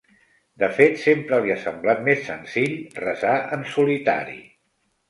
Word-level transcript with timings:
De 0.63 0.69
fet, 0.77 0.95
sempre 1.01 1.39
li 1.43 1.53
ha 1.55 1.59
semblat 1.65 2.03
més 2.09 2.27
senzill 2.31 2.75
resar 3.05 3.39
en 3.59 3.71
solitari. 3.79 4.43